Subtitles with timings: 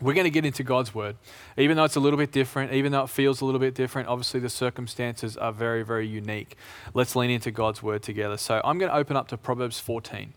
[0.00, 1.16] We're going to get into God's word.
[1.56, 4.08] Even though it's a little bit different, even though it feels a little bit different,
[4.08, 6.56] obviously the circumstances are very, very unique.
[6.94, 8.36] Let's lean into God's word together.
[8.36, 10.34] So I'm going to open up to Proverbs 14.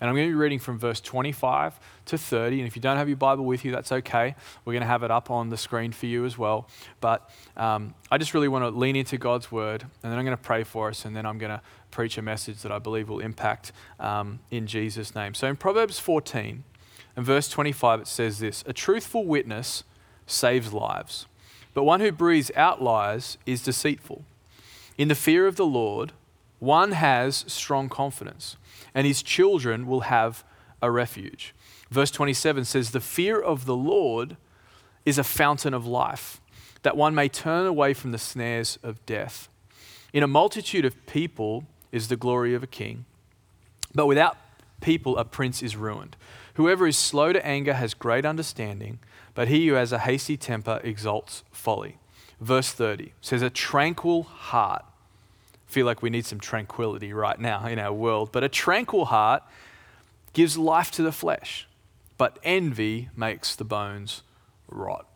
[0.00, 2.60] And I'm going to be reading from verse 25 to 30.
[2.60, 4.34] And if you don't have your Bible with you, that's okay.
[4.64, 6.68] We're going to have it up on the screen for you as well.
[7.02, 9.82] But um, I just really want to lean into God's word.
[9.82, 11.04] And then I'm going to pray for us.
[11.04, 14.66] And then I'm going to preach a message that I believe will impact um, in
[14.66, 15.34] Jesus' name.
[15.34, 16.64] So in Proverbs 14,
[17.16, 19.84] in verse 25, it says this A truthful witness
[20.26, 21.26] saves lives,
[21.74, 24.24] but one who breathes out lies is deceitful.
[24.96, 26.12] In the fear of the Lord,
[26.58, 28.56] one has strong confidence,
[28.94, 30.44] and his children will have
[30.82, 31.54] a refuge.
[31.90, 34.36] Verse 27 says, The fear of the Lord
[35.04, 36.40] is a fountain of life,
[36.82, 39.48] that one may turn away from the snares of death.
[40.12, 43.06] In a multitude of people is the glory of a king,
[43.94, 44.36] but without
[44.80, 46.16] people, a prince is ruined.
[46.54, 48.98] Whoever is slow to anger has great understanding,
[49.34, 51.98] but he who has a hasty temper exalts folly.
[52.40, 54.84] Verse 30 says, A tranquil heart.
[55.66, 59.42] Feel like we need some tranquility right now in our world, but a tranquil heart
[60.32, 61.68] gives life to the flesh,
[62.18, 64.22] but envy makes the bones
[64.68, 65.06] rot.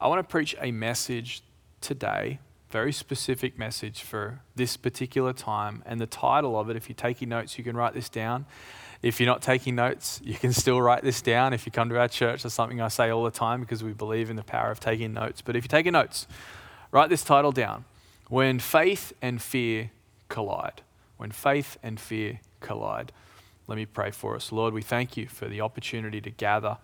[0.00, 1.42] I want to preach a message
[1.80, 2.40] today,
[2.70, 7.28] very specific message for this particular time, and the title of it, if you're taking
[7.28, 8.46] notes, you can write this down
[9.02, 11.52] if you're not taking notes, you can still write this down.
[11.52, 13.92] If you come to our church, that's something I say all the time because we
[13.92, 15.42] believe in the power of taking notes.
[15.42, 16.26] But if you're taking notes,
[16.92, 17.84] write this title down
[18.28, 19.90] When Faith and Fear
[20.28, 20.82] Collide.
[21.16, 23.10] When Faith and Fear Collide.
[23.66, 24.52] Let me pray for us.
[24.52, 26.78] Lord, we thank you for the opportunity to gather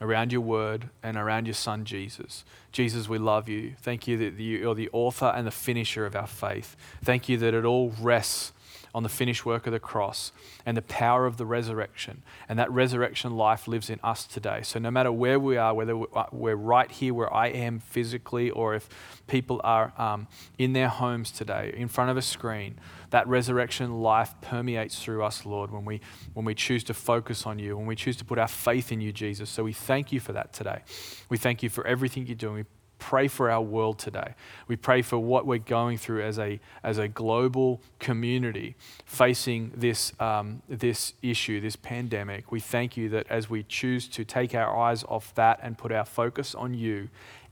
[0.00, 2.44] around your word and around your son Jesus.
[2.72, 3.74] Jesus, we love you.
[3.80, 6.76] Thank you that you are the author and the finisher of our faith.
[7.04, 8.52] Thank you that it all rests
[8.94, 10.32] on the finished work of the cross
[10.66, 12.22] and the power of the resurrection.
[12.48, 14.60] And that resurrection life lives in us today.
[14.62, 15.96] So, no matter where we are, whether
[16.32, 18.88] we're right here where I am physically, or if
[19.26, 20.26] people are um,
[20.58, 22.78] in their homes today, in front of a screen,
[23.10, 26.00] that resurrection life permeates through us, Lord, when we,
[26.34, 29.00] when we choose to focus on you, when we choose to put our faith in
[29.00, 29.50] you, Jesus.
[29.50, 30.82] So, we thank you for that today.
[31.28, 32.54] We thank you for everything you're doing.
[32.54, 32.64] We
[33.00, 34.34] pray for our world today.
[34.68, 40.12] We pray for what we're going through as a, as a global community facing this,
[40.20, 42.52] um, this issue, this pandemic.
[42.52, 45.90] We thank you that as we choose to take our eyes off that and put
[45.90, 47.08] our focus on you,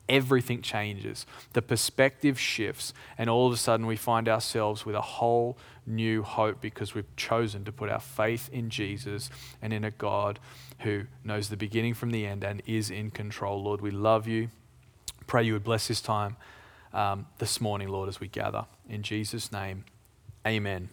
[0.08, 1.26] everything changes.
[1.54, 6.22] The perspective shifts, and all of a sudden we find ourselves with a whole new
[6.22, 9.30] hope because we've chosen to put our faith in Jesus
[9.60, 10.38] and in a God
[10.80, 13.62] who knows the beginning from the end and is in control.
[13.62, 14.50] Lord, we love you
[15.28, 16.36] pray you would bless this time
[16.92, 18.64] um, this morning, Lord, as we gather.
[18.88, 19.84] In Jesus' name,
[20.44, 20.88] amen.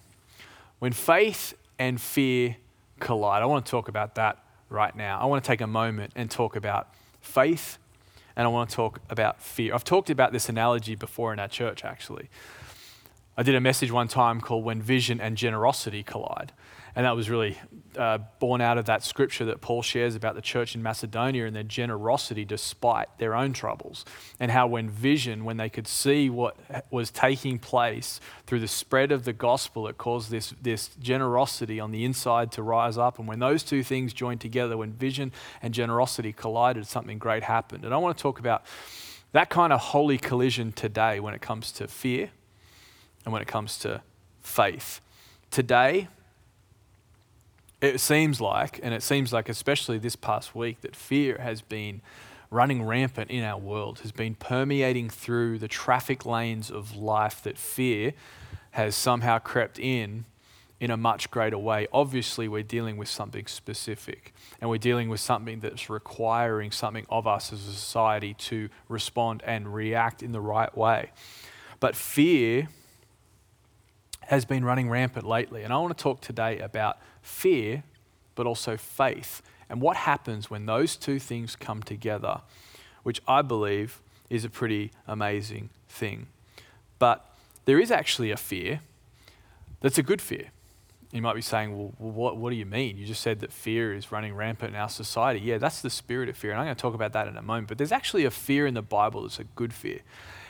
[0.78, 2.56] When faith and fear
[3.00, 4.38] collide, I want to talk about that
[4.68, 5.18] right now.
[5.18, 7.78] I want to take a moment and talk about faith
[8.36, 9.74] and I want to talk about fear.
[9.74, 12.28] I've talked about this analogy before in our church, actually.
[13.38, 16.52] I did a message one time called When Vision and Generosity Collide.
[16.96, 17.58] And that was really
[17.98, 21.54] uh, born out of that scripture that Paul shares about the church in Macedonia and
[21.54, 24.06] their generosity despite their own troubles.
[24.40, 26.56] And how, when vision, when they could see what
[26.90, 31.92] was taking place through the spread of the gospel, it caused this, this generosity on
[31.92, 33.18] the inside to rise up.
[33.18, 37.84] And when those two things joined together, when vision and generosity collided, something great happened.
[37.84, 38.64] And I want to talk about
[39.32, 42.30] that kind of holy collision today when it comes to fear
[43.26, 44.00] and when it comes to
[44.40, 45.02] faith.
[45.50, 46.08] Today,
[47.80, 52.00] it seems like, and it seems like especially this past week, that fear has been
[52.50, 57.58] running rampant in our world, has been permeating through the traffic lanes of life, that
[57.58, 58.12] fear
[58.72, 60.24] has somehow crept in
[60.78, 61.86] in a much greater way.
[61.92, 67.26] Obviously, we're dealing with something specific, and we're dealing with something that's requiring something of
[67.26, 71.10] us as a society to respond and react in the right way.
[71.80, 72.68] But fear
[74.26, 77.84] has been running rampant lately, and I want to talk today about fear,
[78.34, 79.42] but also faith.
[79.68, 82.40] And what happens when those two things come together,
[83.02, 84.00] which I believe
[84.30, 86.26] is a pretty amazing thing.
[86.98, 87.24] But
[87.64, 88.80] there is actually a fear
[89.80, 90.50] that's a good fear.
[91.12, 92.96] You might be saying, well, what, what do you mean?
[92.96, 95.40] You just said that fear is running rampant in our society.
[95.40, 96.50] Yeah, that's the spirit of fear.
[96.50, 97.68] And I'm going to talk about that in a moment.
[97.68, 100.00] But there's actually a fear in the Bible that's a good fear.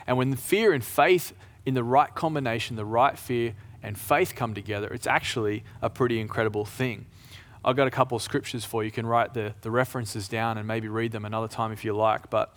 [0.06, 1.34] And when fear and faith
[1.66, 6.20] in the right combination, the right fear and faith come together, it's actually a pretty
[6.20, 7.06] incredible thing.
[7.64, 8.86] I've got a couple of scriptures for you.
[8.86, 11.94] You can write the, the references down and maybe read them another time if you
[11.94, 12.30] like.
[12.30, 12.56] But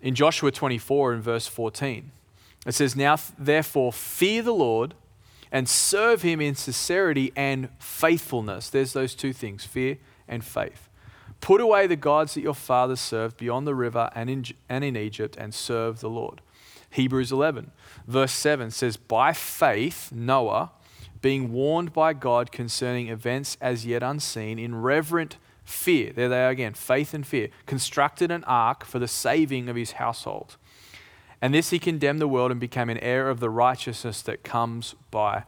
[0.00, 2.10] in Joshua 24 and verse 14,
[2.66, 4.94] it says, Now therefore fear the Lord
[5.52, 8.70] and serve him in sincerity and faithfulness.
[8.70, 10.88] There's those two things fear and faith.
[11.42, 14.96] Put away the gods that your fathers served beyond the river and in, and in
[14.96, 16.40] Egypt and serve the Lord.
[16.92, 17.72] Hebrews 11,
[18.06, 20.72] verse 7 says, By faith, Noah,
[21.22, 26.50] being warned by God concerning events as yet unseen, in reverent fear, there they are
[26.50, 30.56] again, faith and fear, constructed an ark for the saving of his household.
[31.40, 34.94] And this he condemned the world and became an heir of the righteousness that comes
[35.10, 35.44] by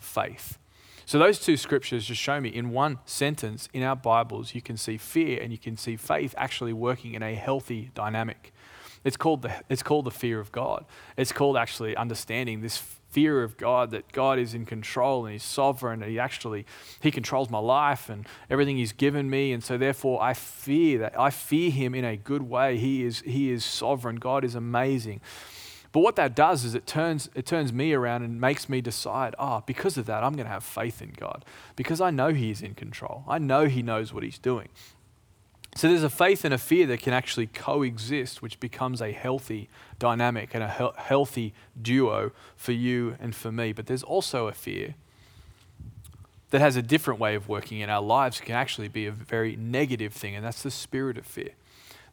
[0.00, 0.58] faith.
[1.04, 4.76] So, those two scriptures just show me in one sentence in our Bibles, you can
[4.76, 8.52] see fear and you can see faith actually working in a healthy dynamic.
[9.06, 10.84] It's called the, it's called the fear of God.
[11.16, 15.44] It's called actually understanding this fear of God that God is in control and He's
[15.44, 16.66] sovereign and He actually
[17.00, 19.52] He controls my life and everything He's given me.
[19.52, 22.78] And so therefore I fear that I fear Him in a good way.
[22.78, 24.16] He is He is sovereign.
[24.16, 25.20] God is amazing.
[25.92, 29.36] But what that does is it turns it turns me around and makes me decide,
[29.38, 31.44] oh, because of that, I'm going to have faith in God.
[31.76, 33.22] Because I know He is in control.
[33.28, 34.68] I know He knows what He's doing.
[35.76, 39.68] So there's a faith and a fear that can actually coexist, which becomes a healthy
[39.98, 43.74] dynamic and a he- healthy duo for you and for me.
[43.74, 44.94] But there's also a fear
[46.48, 49.54] that has a different way of working in our lives, can actually be a very
[49.54, 51.50] negative thing, and that's the spirit of fear.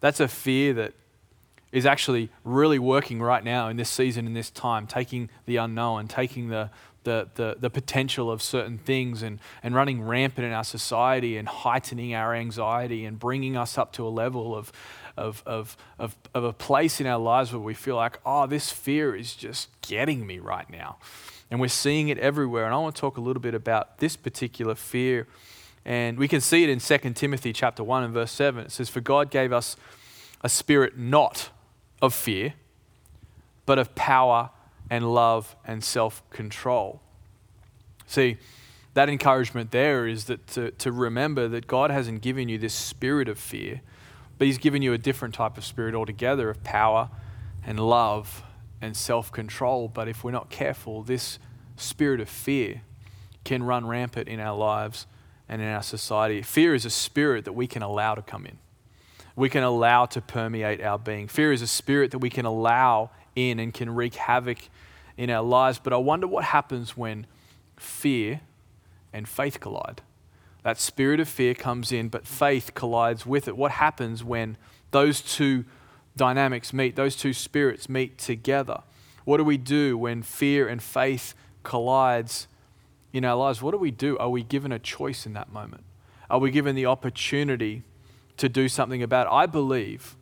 [0.01, 0.93] That's a fear that
[1.71, 6.09] is actually really working right now in this season, in this time, taking the unknown,
[6.09, 6.69] taking the,
[7.03, 11.47] the, the, the potential of certain things and, and running rampant in our society and
[11.47, 14.71] heightening our anxiety and bringing us up to a level of,
[15.17, 18.71] of, of, of, of a place in our lives where we feel like, oh, this
[18.71, 20.97] fear is just getting me right now.
[21.51, 22.65] And we're seeing it everywhere.
[22.65, 25.27] And I want to talk a little bit about this particular fear.
[25.85, 28.65] And we can see it in 2 Timothy chapter 1 and verse 7.
[28.65, 29.75] It says, For God gave us
[30.41, 31.49] a spirit not
[32.01, 32.53] of fear,
[33.65, 34.49] but of power
[34.93, 37.01] and love and self control.
[38.05, 38.37] See,
[38.93, 43.27] that encouragement there is that to, to remember that God hasn't given you this spirit
[43.27, 43.81] of fear,
[44.37, 47.09] but He's given you a different type of spirit altogether of power
[47.65, 48.43] and love
[48.81, 49.87] and self control.
[49.87, 51.39] But if we're not careful, this
[51.75, 52.83] spirit of fear
[53.43, 55.07] can run rampant in our lives
[55.49, 56.43] and in our society.
[56.43, 58.59] Fear is a spirit that we can allow to come in,
[59.35, 61.27] we can allow to permeate our being.
[61.27, 64.69] Fear is a spirit that we can allow in and can wreak havoc
[65.17, 65.79] in our lives.
[65.83, 67.25] But I wonder what happens when
[67.77, 68.41] fear
[69.11, 70.01] and faith collide.
[70.63, 73.57] That spirit of fear comes in, but faith collides with it.
[73.57, 74.57] What happens when
[74.91, 75.65] those two
[76.15, 78.81] dynamics meet, those two spirits meet together?
[79.25, 81.33] What do we do when fear and faith
[81.63, 82.47] collides
[83.11, 83.61] in our lives?
[83.61, 84.17] What do we do?
[84.17, 85.83] Are we given a choice in that moment?
[86.29, 87.83] Are we given the opportunity
[88.37, 89.33] to do something about it?
[89.33, 90.15] I believe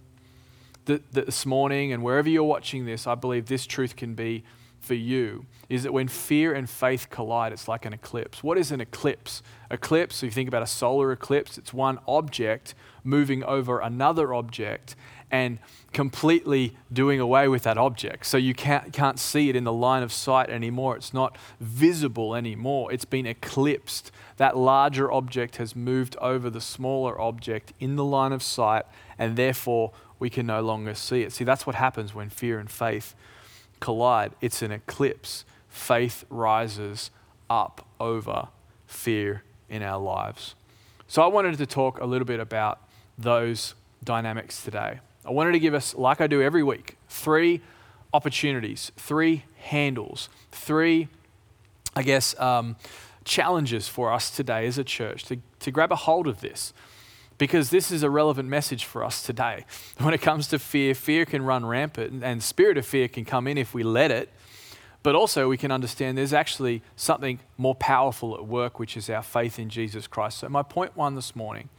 [0.86, 4.44] that, this morning and wherever you're watching this, I believe this truth can be
[4.80, 8.44] for you is that when fear and faith collide, it's like an eclipse.
[8.44, 9.42] What is an eclipse?
[9.69, 12.74] Eclipse, so you think about a solar eclipse, it's one object
[13.04, 14.95] moving over another object
[15.31, 15.60] and
[15.94, 18.25] completely doing away with that object.
[18.25, 20.97] So you can't, can't see it in the line of sight anymore.
[20.97, 22.92] It's not visible anymore.
[22.92, 24.11] It's been eclipsed.
[24.35, 28.83] That larger object has moved over the smaller object in the line of sight,
[29.18, 31.33] and therefore we can no longer see it.
[31.33, 33.16] See, that's what happens when fear and faith
[33.80, 34.33] collide.
[34.40, 35.45] It's an eclipse.
[35.68, 37.09] Faith rises
[37.49, 38.49] up over
[38.85, 40.54] fear in our lives.
[41.07, 42.80] So I wanted to talk a little bit about
[43.18, 43.73] those
[44.04, 44.99] dynamics today.
[45.25, 47.59] I wanted to give us, like I do every week, three
[48.13, 51.07] opportunities, three handles, three,
[51.95, 52.75] I guess, um,
[53.23, 56.73] challenges for us today as a church to, to grab a hold of this
[57.42, 59.66] because this is a relevant message for us today.
[59.98, 63.48] When it comes to fear, fear can run rampant, and spirit of fear can come
[63.48, 64.30] in if we let it.
[65.02, 69.24] But also, we can understand there's actually something more powerful at work, which is our
[69.24, 70.38] faith in Jesus Christ.
[70.38, 71.69] So, my point one this morning,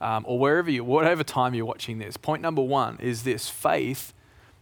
[0.00, 4.12] um, or wherever you, whatever time you're watching this, point number one is this: faith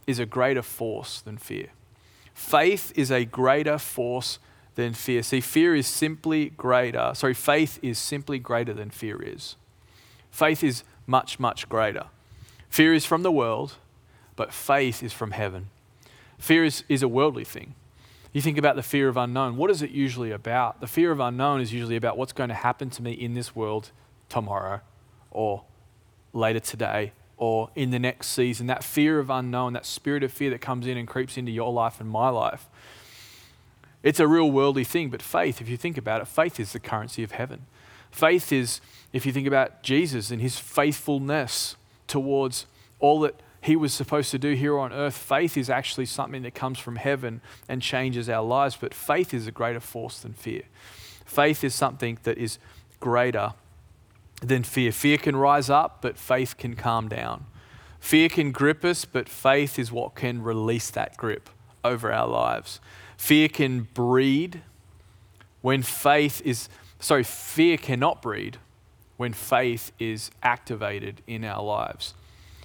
[0.07, 1.69] is a greater force than fear.
[2.35, 4.39] Faith is a greater force
[4.75, 5.23] than fear.
[5.23, 7.13] See, fear is simply greater.
[7.15, 9.57] Sorry, faith is simply greater than fear is.
[10.35, 12.07] Faith is much, much greater.
[12.69, 13.77] Fear is from the world,
[14.35, 15.69] but faith is from heaven.
[16.39, 17.77] Fear is, is a worldly thing.
[18.33, 19.57] You think about the fear of unknown.
[19.57, 20.81] What is it usually about?
[20.81, 23.55] The fear of unknown is usually about what's going to happen to me in this
[23.55, 23.93] world
[24.29, 24.81] tomorrow
[25.31, 25.63] or
[26.33, 28.67] later today or in the next season.
[28.67, 31.73] That fear of unknown, that spirit of fear that comes in and creeps into your
[31.73, 32.69] life and my life.
[34.03, 36.81] It's a real worldly thing, but faith, if you think about it, faith is the
[36.81, 37.67] currency of heaven.
[38.15, 38.81] Faith is,
[39.13, 41.75] if you think about Jesus and his faithfulness
[42.07, 42.67] towards
[43.01, 46.55] all that he was supposed to do here on earth, faith is actually something that
[46.55, 48.77] comes from heaven and changes our lives.
[48.81, 50.63] But faith is a greater force than fear.
[51.25, 52.59] Faith is something that is
[53.01, 53.55] greater
[54.41, 54.93] than fear.
[54.93, 57.47] Fear can rise up, but faith can calm down.
[57.99, 61.51] Fear can grip us, but faith is what can release that grip
[61.83, 62.79] over our lives.
[63.17, 64.63] Fear can breed
[65.63, 66.69] when faith is,
[67.01, 68.59] sorry, fear cannot breed
[69.17, 72.15] when faith is activated in our lives.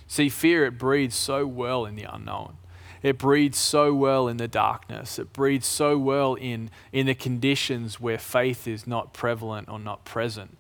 [0.08, 2.58] See, fear, it breeds so well in the unknown.
[3.02, 5.20] It breeds so well in the darkness.
[5.20, 10.04] It breeds so well in, in the conditions where faith is not prevalent or not
[10.04, 10.58] present.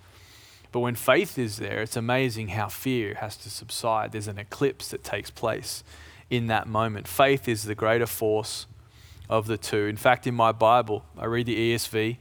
[0.71, 4.11] But when faith is there, it's amazing how fear has to subside.
[4.11, 5.83] There's an eclipse that takes place
[6.29, 7.07] in that moment.
[7.07, 8.67] Faith is the greater force
[9.29, 9.85] of the two.
[9.87, 12.17] In fact, in my Bible, I read the ESV.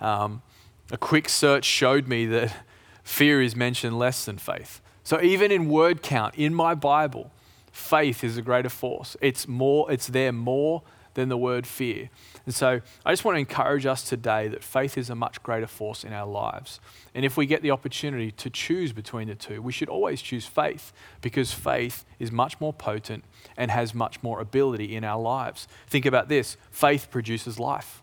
[0.00, 0.42] Um,
[0.90, 2.54] a quick search showed me that
[3.02, 4.80] fear is mentioned less than faith.
[5.04, 7.30] So even in word count in my Bible,
[7.72, 9.16] faith is a greater force.
[9.20, 10.82] It's more, it's there more
[11.14, 12.08] than the word fear.
[12.46, 15.66] And so I just want to encourage us today that faith is a much greater
[15.66, 16.80] force in our lives.
[17.14, 20.46] And if we get the opportunity to choose between the two, we should always choose
[20.46, 23.24] faith because faith is much more potent
[23.56, 25.66] and has much more ability in our lives.
[25.88, 28.02] Think about this faith produces life,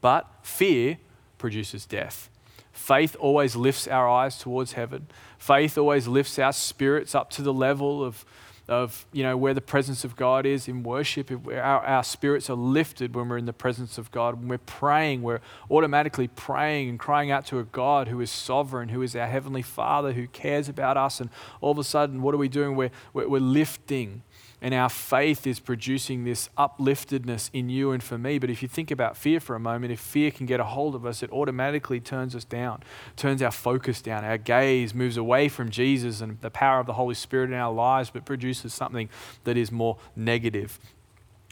[0.00, 0.98] but fear
[1.44, 2.30] produces death.
[2.72, 5.08] Faith always lifts our eyes towards heaven.
[5.36, 8.24] Faith always lifts our spirits up to the level of
[8.66, 11.30] of you know where the presence of God is in worship.
[11.30, 14.38] Our, our spirits are lifted when we're in the presence of God.
[14.38, 18.88] When we're praying, we're automatically praying and crying out to a God who is sovereign,
[18.88, 21.20] who is our heavenly Father, who cares about us.
[21.20, 21.28] And
[21.60, 22.74] all of a sudden, what are we doing?
[22.74, 24.22] We're, we're, we're lifting
[24.64, 28.38] and our faith is producing this upliftedness in you and for me.
[28.38, 30.94] But if you think about fear for a moment, if fear can get a hold
[30.94, 32.82] of us, it automatically turns us down,
[33.14, 34.24] turns our focus down.
[34.24, 37.74] Our gaze moves away from Jesus and the power of the Holy Spirit in our
[37.74, 39.10] lives, but produces something
[39.44, 40.78] that is more negative,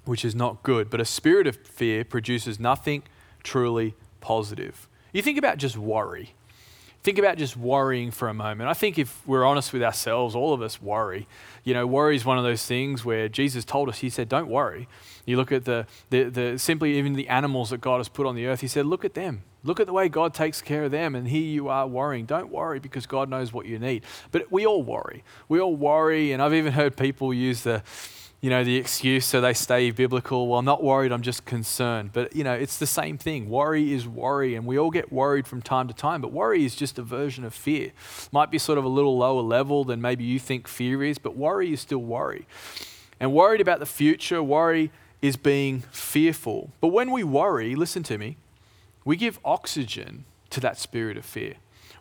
[0.07, 0.89] which is not good.
[0.89, 3.03] But a spirit of fear produces nothing
[3.43, 4.89] truly positive.
[5.13, 6.35] You think about just worry
[7.03, 8.69] think about just worrying for a moment.
[8.69, 11.27] I think if we're honest with ourselves, all of us worry.
[11.65, 14.49] You know, worry is one of those things where Jesus told us, He said, don't
[14.49, 14.89] worry.
[15.27, 18.35] You look at the, the, the simply even the animals that God has put on
[18.35, 19.43] the earth, He said, look at them.
[19.65, 22.25] Look at the way God takes care of them, and here you are worrying.
[22.27, 24.03] Don't worry because God knows what you need.
[24.33, 25.23] But we all worry.
[25.49, 27.85] We all worry, and I've even heard people use the,
[28.43, 30.49] you know, the excuse so they stay biblical.
[30.49, 32.11] Well, I'm not worried, I'm just concerned.
[32.13, 33.49] But, you know, it's the same thing.
[33.49, 36.75] Worry is worry, and we all get worried from time to time, but worry is
[36.75, 37.93] just a version of fear.
[38.33, 41.37] Might be sort of a little lower level than maybe you think fear is, but
[41.37, 42.47] worry is still worry.
[43.21, 44.91] And worried about the future, worry
[45.23, 46.73] is being fearful.
[46.81, 48.39] But when we worry, listen to me,
[49.05, 51.55] we give oxygen to that spirit of fear.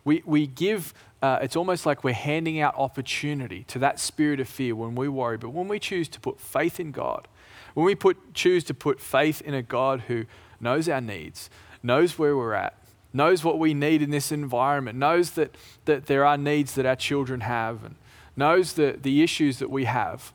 [0.04, 4.48] We, we give, uh, it's almost like we're handing out opportunity to that spirit of
[4.48, 5.36] fear when we worry.
[5.36, 7.28] But when we choose to put faith in God,
[7.74, 10.24] when we put, choose to put faith in a God who
[10.60, 11.50] knows our needs,
[11.82, 12.76] knows where we're at,
[13.12, 16.96] knows what we need in this environment, knows that, that there are needs that our
[16.96, 17.94] children have, and
[18.36, 20.32] knows the, the issues that we have.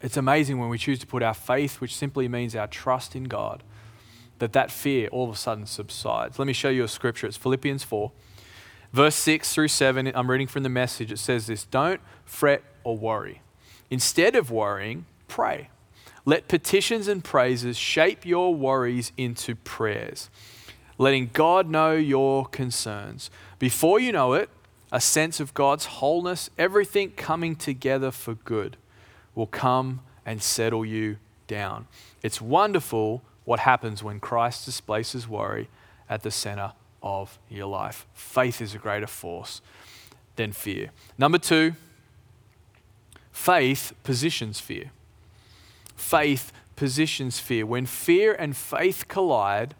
[0.00, 3.24] It's amazing when we choose to put our faith, which simply means our trust in
[3.24, 3.62] God,
[4.38, 6.38] that that fear all of a sudden subsides.
[6.38, 7.26] Let me show you a scripture.
[7.26, 8.10] It's Philippians 4.
[8.92, 11.10] Verse 6 through 7, I'm reading from the message.
[11.10, 13.42] It says this Don't fret or worry.
[13.90, 15.68] Instead of worrying, pray.
[16.24, 20.30] Let petitions and praises shape your worries into prayers,
[20.96, 23.30] letting God know your concerns.
[23.58, 24.48] Before you know it,
[24.90, 28.76] a sense of God's wholeness, everything coming together for good,
[29.34, 31.88] will come and settle you down.
[32.22, 35.68] It's wonderful what happens when Christ displaces worry
[36.08, 36.72] at the center
[37.02, 38.06] of your life.
[38.14, 39.60] Faith is a greater force
[40.36, 40.90] than fear.
[41.18, 41.74] Number two,
[43.30, 44.90] faith positions fear.
[45.94, 47.66] Faith positions fear.
[47.66, 49.74] When fear and faith collide,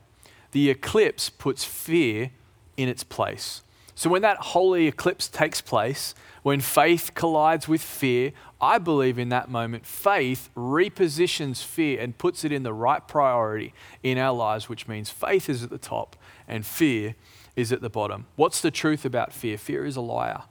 [0.53, 2.31] the eclipse puts fear
[2.77, 3.63] in its place.
[3.95, 9.29] So, when that holy eclipse takes place, when faith collides with fear, I believe in
[9.29, 13.73] that moment, faith repositions fear and puts it in the right priority
[14.03, 16.17] in our lives, which means faith is at the top
[16.49, 17.15] and fear
[17.57, 18.27] is at the bottom.
[18.37, 19.57] What's the truth about fear?
[19.57, 20.43] Fear is a liar.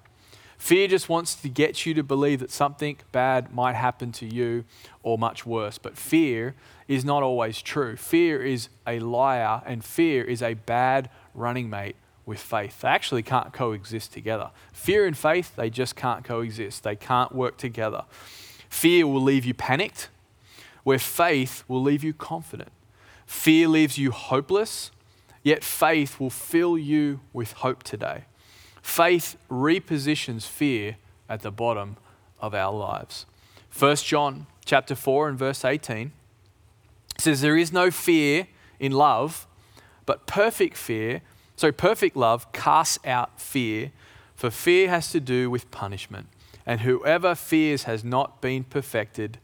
[0.57, 4.63] Fear just wants to get you to believe that something bad might happen to you
[5.03, 5.77] or much worse.
[5.77, 6.55] But fear
[6.87, 7.97] is not always true.
[7.97, 12.81] Fear is a liar, and fear is a bad running mate with faith.
[12.81, 14.51] They actually can't coexist together.
[14.71, 16.83] Fear and faith, they just can't coexist.
[16.83, 18.05] They can't work together.
[18.69, 20.09] Fear will leave you panicked,
[20.83, 22.71] where faith will leave you confident.
[23.25, 24.91] Fear leaves you hopeless,
[25.43, 28.25] yet faith will fill you with hope today.
[28.81, 30.97] Faith repositions fear
[31.29, 31.97] at the bottom
[32.39, 33.25] of our lives.
[33.77, 36.11] 1 John chapter 4 and verse 18
[37.17, 38.47] says there is no fear
[38.79, 39.47] in love,
[40.05, 41.21] but perfect fear,
[41.63, 43.93] so perfect love casts out fear,
[44.35, 46.27] for fear has to do with punishment.
[46.65, 49.37] And whoever fears has not been perfected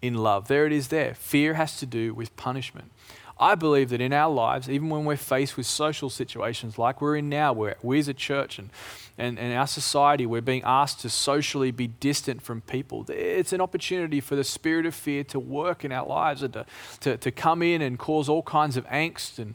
[0.00, 0.48] in love.
[0.48, 1.14] There it is there.
[1.14, 2.90] Fear has to do with punishment.
[3.38, 7.14] I believe that in our lives, even when we're faced with social situations like we're
[7.14, 8.70] in now, where we as a church and,
[9.16, 13.60] and, and our society, we're being asked to socially be distant from people, it's an
[13.60, 16.66] opportunity for the spirit of fear to work in our lives and to,
[16.98, 19.54] to, to come in and cause all kinds of angst and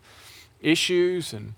[0.61, 1.53] issues and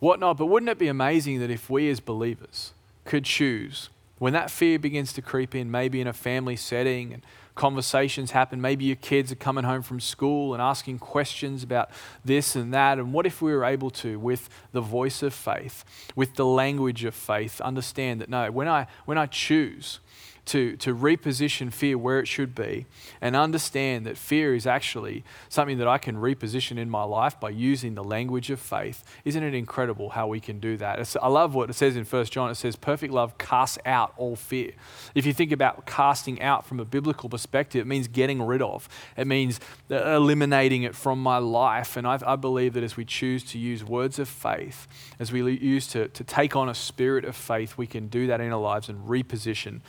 [0.00, 0.36] whatnot.
[0.36, 2.72] But wouldn't it be amazing that if we as believers
[3.04, 3.88] could choose,
[4.18, 7.22] when that fear begins to creep in, maybe in a family setting and
[7.60, 8.58] conversations happen.
[8.58, 11.90] Maybe your kids are coming home from school and asking questions about
[12.24, 12.98] this and that.
[12.98, 15.84] And what if we were able to, with the voice of faith,
[16.16, 20.00] with the language of faith, understand that no, when I, when I choose,
[20.46, 22.86] to, to reposition fear where it should be
[23.20, 27.50] and understand that fear is actually something that I can reposition in my life by
[27.50, 29.04] using the language of faith.
[29.24, 30.98] Isn't it incredible how we can do that?
[30.98, 32.50] It's, I love what it says in 1 John.
[32.50, 34.72] It says, Perfect love casts out all fear.
[35.14, 38.88] If you think about casting out from a biblical perspective, it means getting rid of,
[39.16, 41.96] it means uh, eliminating it from my life.
[41.96, 45.42] And I, I believe that as we choose to use words of faith, as we
[45.52, 48.60] use to, to take on a spirit of faith, we can do that in our
[48.60, 49.80] lives and reposition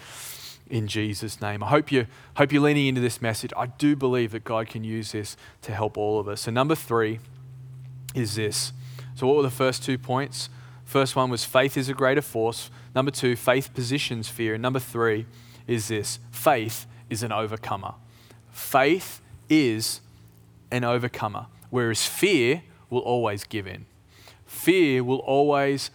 [0.71, 1.61] in Jesus' name.
[1.61, 3.51] I hope, you, hope you're leaning into this message.
[3.57, 6.41] I do believe that God can use this to help all of us.
[6.41, 7.19] So, number three
[8.15, 8.71] is this.
[9.13, 10.49] So, what were the first two points?
[10.85, 12.69] First one was faith is a greater force.
[12.95, 14.53] Number two, faith positions fear.
[14.53, 15.25] And number three
[15.67, 17.93] is this faith is an overcomer.
[18.51, 20.01] Faith is
[20.71, 23.85] an overcomer, whereas fear will always give in.
[24.45, 25.91] Fear will always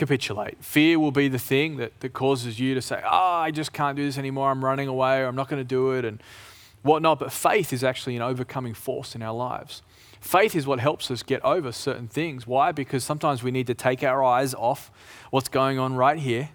[0.00, 0.56] capitulate.
[0.64, 3.96] Fear will be the thing that, that causes you to say, oh, I just can't
[3.96, 4.50] do this anymore.
[4.50, 6.22] I'm running away or I'm not going to do it and
[6.80, 7.18] whatnot.
[7.18, 9.82] But faith is actually an overcoming force in our lives.
[10.18, 12.46] Faith is what helps us get over certain things.
[12.46, 12.72] Why?
[12.72, 14.90] Because sometimes we need to take our eyes off
[15.30, 16.48] what's going on right here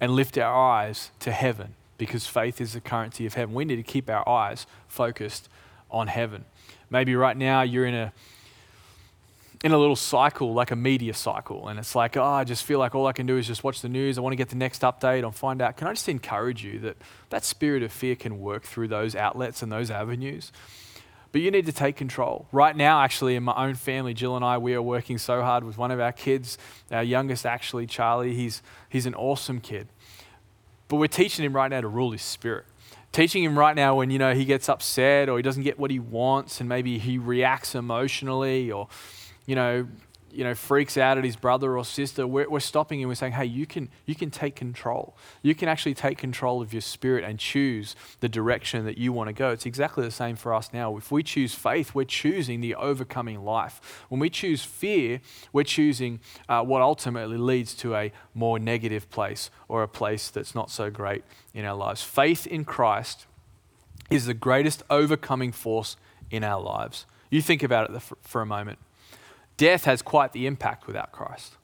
[0.00, 3.54] and lift our eyes to heaven because faith is the currency of heaven.
[3.54, 5.48] We need to keep our eyes focused
[5.92, 6.44] on heaven.
[6.90, 8.12] Maybe right now you're in a
[9.64, 11.68] in a little cycle, like a media cycle.
[11.68, 13.80] And it's like, oh, I just feel like all I can do is just watch
[13.80, 14.18] the news.
[14.18, 15.24] I want to get the next update.
[15.24, 15.78] I'll find out.
[15.78, 16.98] Can I just encourage you that
[17.30, 20.52] that spirit of fear can work through those outlets and those avenues?
[21.32, 22.46] But you need to take control.
[22.52, 25.64] Right now, actually, in my own family, Jill and I, we are working so hard
[25.64, 26.58] with one of our kids,
[26.90, 28.34] our youngest, actually, Charlie.
[28.34, 29.88] He's, he's an awesome kid.
[30.88, 32.66] But we're teaching him right now to rule his spirit
[33.12, 35.88] teaching him right now when you know he gets upset or he doesn't get what
[35.88, 38.88] he wants and maybe he reacts emotionally or
[39.46, 39.86] you know,
[40.34, 43.08] you know, freaks out at his brother or sister, we're, we're stopping him.
[43.08, 45.16] We're saying, hey, you can, you can take control.
[45.42, 49.28] You can actually take control of your spirit and choose the direction that you want
[49.28, 49.50] to go.
[49.50, 50.96] It's exactly the same for us now.
[50.96, 54.04] If we choose faith, we're choosing the overcoming life.
[54.08, 55.20] When we choose fear,
[55.52, 60.54] we're choosing uh, what ultimately leads to a more negative place or a place that's
[60.54, 61.22] not so great
[61.54, 62.02] in our lives.
[62.02, 63.26] Faith in Christ
[64.10, 65.96] is the greatest overcoming force
[66.28, 67.06] in our lives.
[67.30, 68.78] You think about it for a moment.
[69.56, 71.56] Death has quite the impact without Christ.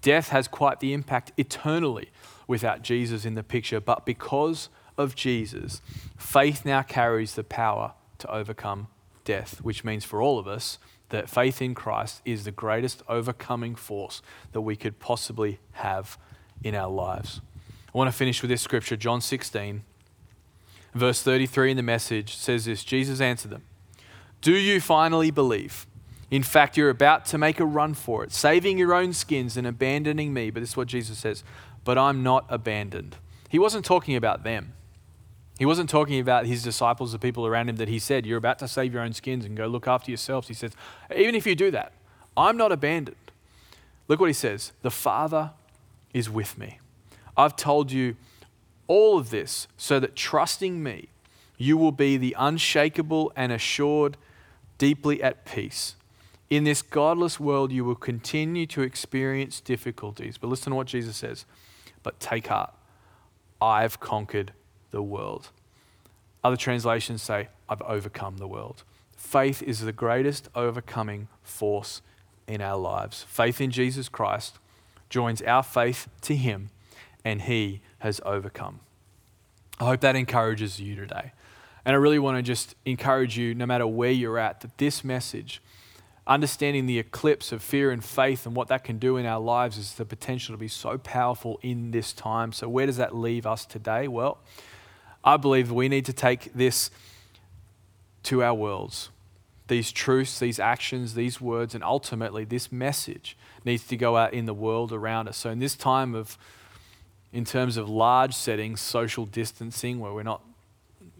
[0.00, 2.10] Death has quite the impact eternally
[2.46, 3.80] without Jesus in the picture.
[3.80, 5.82] But because of Jesus,
[6.16, 8.88] faith now carries the power to overcome
[9.24, 10.78] death, which means for all of us
[11.10, 14.22] that faith in Christ is the greatest overcoming force
[14.52, 16.18] that we could possibly have
[16.64, 17.40] in our lives.
[17.94, 19.82] I want to finish with this scripture, John 16,
[20.94, 23.62] verse 33 in the message says this Jesus answered them,
[24.40, 25.86] Do you finally believe?
[26.30, 29.66] In fact, you're about to make a run for it, saving your own skins and
[29.66, 30.50] abandoning me.
[30.50, 31.44] But this is what Jesus says
[31.84, 33.16] But I'm not abandoned.
[33.48, 34.72] He wasn't talking about them.
[35.58, 38.58] He wasn't talking about his disciples, the people around him that he said, You're about
[38.58, 40.48] to save your own skins and go look after yourselves.
[40.48, 40.72] He says,
[41.14, 41.92] Even if you do that,
[42.36, 43.16] I'm not abandoned.
[44.08, 45.52] Look what he says The Father
[46.12, 46.80] is with me.
[47.36, 48.16] I've told you
[48.88, 51.08] all of this so that trusting me,
[51.56, 54.16] you will be the unshakable and assured,
[54.78, 55.94] deeply at peace
[56.48, 60.38] in this godless world, you will continue to experience difficulties.
[60.38, 61.44] But listen to what Jesus says.
[62.02, 62.72] But take heart.
[63.60, 64.52] I've conquered
[64.90, 65.50] the world.
[66.44, 68.84] Other translations say, I've overcome the world.
[69.16, 72.02] Faith is the greatest overcoming force
[72.46, 73.24] in our lives.
[73.28, 74.58] Faith in Jesus Christ
[75.08, 76.70] joins our faith to Him,
[77.24, 78.80] and He has overcome.
[79.80, 81.32] I hope that encourages you today.
[81.84, 85.02] And I really want to just encourage you, no matter where you're at, that this
[85.02, 85.60] message,
[86.26, 89.78] understanding the eclipse of fear and faith and what that can do in our lives,
[89.78, 92.52] is the potential to be so powerful in this time.
[92.52, 94.08] So, where does that leave us today?
[94.08, 94.38] Well,
[95.24, 96.90] I believe we need to take this
[98.24, 99.10] to our worlds.
[99.68, 104.46] These truths, these actions, these words, and ultimately this message needs to go out in
[104.46, 105.36] the world around us.
[105.36, 106.38] So, in this time of,
[107.32, 110.42] in terms of large settings, social distancing, where we're not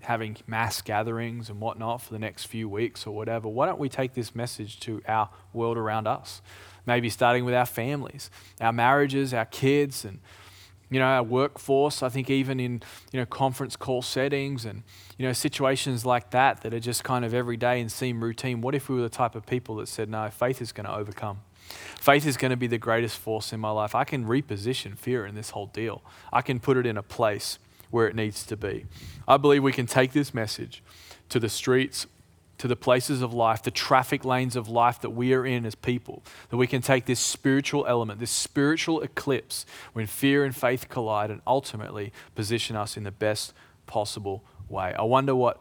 [0.07, 3.89] having mass gatherings and whatnot for the next few weeks or whatever, why don't we
[3.89, 6.43] take this message to our world around us?
[6.87, 10.21] Maybe starting with our families, our marriages, our kids, and
[10.89, 12.81] you know, our workforce, I think even in,
[13.13, 14.85] you know, conference call settings and,
[15.19, 18.61] you know, situations like that that are just kind of everyday and seem routine.
[18.61, 20.95] What if we were the type of people that said, no, faith is going to
[20.95, 21.41] overcome?
[21.99, 23.97] Faith is going to be the greatest force in my life.
[23.97, 26.03] I can reposition fear in this whole deal.
[26.33, 27.59] I can put it in a place
[27.91, 28.87] where it needs to be.
[29.27, 30.83] I believe we can take this message
[31.29, 32.07] to the streets
[32.59, 35.75] to the places of life, the traffic lanes of life that we are in as
[35.75, 40.89] people, that we can take this spiritual element, this spiritual eclipse, when fear and faith
[40.89, 43.53] collide, and ultimately position us in the best
[43.87, 44.95] possible way.
[44.95, 45.61] I wonder what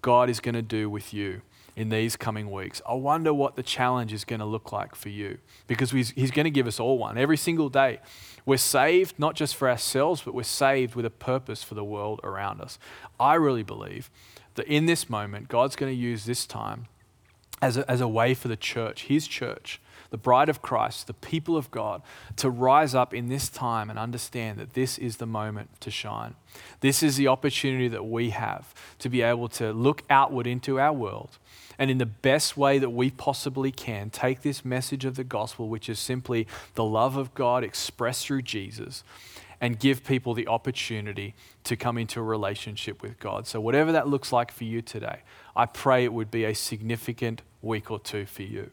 [0.00, 1.42] God is going to do with you
[1.74, 2.82] in these coming weeks.
[2.88, 6.44] I wonder what the challenge is going to look like for you because He's, going
[6.44, 8.00] to give us all one every single day.
[8.44, 12.20] We're saved not just for ourselves, but we're saved with a purpose for the world
[12.24, 12.78] around us.
[13.18, 14.10] I really believe
[14.54, 16.88] that in this moment, God's going to use this time
[17.62, 21.14] as a, as a way for the church, His church, the bride of Christ, the
[21.14, 22.02] people of God,
[22.36, 26.34] to rise up in this time and understand that this is the moment to shine.
[26.80, 30.92] This is the opportunity that we have to be able to look outward into our
[30.92, 31.38] world
[31.78, 35.68] and in the best way that we possibly can, take this message of the gospel,
[35.68, 39.02] which is simply the love of God expressed through Jesus,
[39.60, 43.46] and give people the opportunity to come into a relationship with God.
[43.46, 45.20] So, whatever that looks like for you today,
[45.54, 48.70] I pray it would be a significant week or two for you.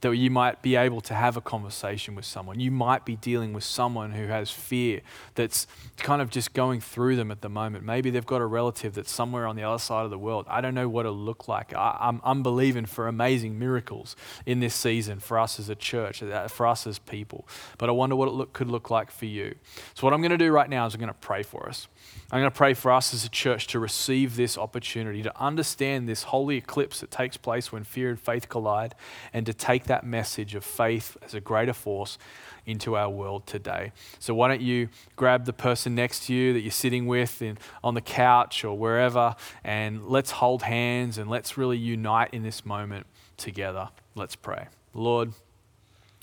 [0.00, 2.60] That you might be able to have a conversation with someone.
[2.60, 5.00] You might be dealing with someone who has fear
[5.34, 5.66] that's
[5.96, 7.84] kind of just going through them at the moment.
[7.84, 10.44] Maybe they've got a relative that's somewhere on the other side of the world.
[10.48, 11.72] I don't know what it'll look like.
[11.74, 16.22] I, am I'm believing for amazing miracles in this season for us as a church,
[16.22, 17.48] uh, for us as people.
[17.78, 19.54] But I wonder what it look, could look like for you.
[19.94, 21.88] So, what I'm going to do right now is I'm going to pray for us.
[22.30, 26.08] I'm going to pray for us as a church to receive this opportunity, to understand
[26.08, 28.94] this holy eclipse that takes place when fear and faith collide,
[29.32, 32.18] and to take that message of faith as a greater force
[32.66, 33.92] into our world today.
[34.18, 37.58] So, why don't you grab the person next to you that you're sitting with in,
[37.82, 42.64] on the couch or wherever, and let's hold hands and let's really unite in this
[42.64, 43.06] moment
[43.36, 43.90] together.
[44.14, 44.68] Let's pray.
[44.94, 45.32] Lord,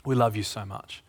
[0.06, 1.04] we love you so much.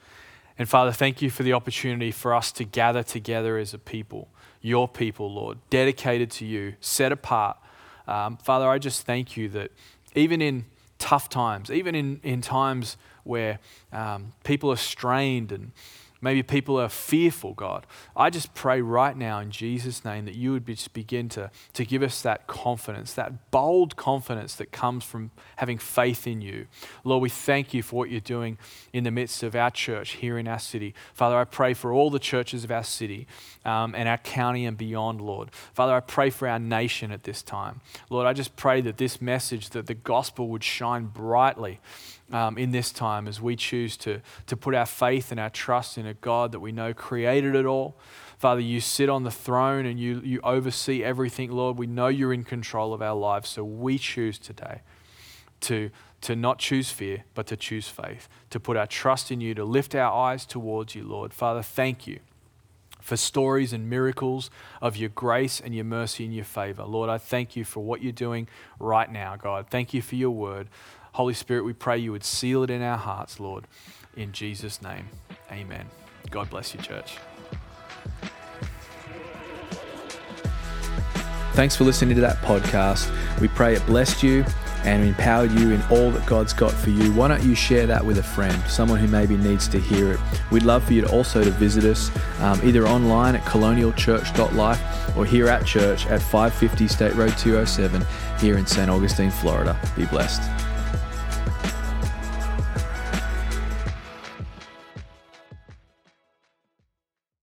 [0.58, 4.28] And Father, thank you for the opportunity for us to gather together as a people
[4.62, 7.58] your people, Lord, dedicated to you, set apart.
[8.06, 9.72] Um, Father, I just thank you that
[10.14, 10.64] even in
[11.02, 13.58] tough times, even in, in times where
[13.92, 15.72] um, people are strained and
[16.22, 17.84] Maybe people are fearful, God.
[18.16, 21.84] I just pray right now in Jesus' name that you would just begin to, to
[21.84, 26.68] give us that confidence, that bold confidence that comes from having faith in you.
[27.02, 28.56] Lord, we thank you for what you're doing
[28.92, 30.94] in the midst of our church here in our city.
[31.12, 33.26] Father, I pray for all the churches of our city
[33.64, 35.50] um, and our county and beyond, Lord.
[35.74, 37.80] Father, I pray for our nation at this time.
[38.10, 41.80] Lord, I just pray that this message, that the gospel would shine brightly
[42.30, 45.98] um, in this time as we choose to, to put our faith and our trust
[45.98, 47.96] in a God that we know created it all.
[48.38, 51.78] Father, you sit on the throne and you, you oversee everything, Lord.
[51.78, 54.80] We know you're in control of our lives, so we choose today
[55.60, 55.90] to,
[56.22, 59.64] to not choose fear, but to choose faith, to put our trust in you, to
[59.64, 61.32] lift our eyes towards you, Lord.
[61.32, 62.18] Father, thank you
[63.00, 66.84] for stories and miracles of your grace and your mercy and your favor.
[66.84, 69.66] Lord, I thank you for what you're doing right now, God.
[69.70, 70.68] Thank you for your word.
[71.12, 73.66] Holy Spirit, we pray you would seal it in our hearts, Lord.
[74.16, 75.08] In Jesus' name,
[75.50, 75.86] amen.
[76.30, 77.18] God bless you, church.
[81.52, 83.10] Thanks for listening to that podcast.
[83.38, 84.42] We pray it blessed you
[84.84, 87.12] and empowered you in all that God's got for you.
[87.12, 90.20] Why don't you share that with a friend, someone who maybe needs to hear it?
[90.50, 95.26] We'd love for you to also to visit us um, either online at colonialchurch.life or
[95.26, 98.02] here at church at 550 State Road 207
[98.40, 98.90] here in St.
[98.90, 99.78] Augustine, Florida.
[99.94, 100.42] Be blessed.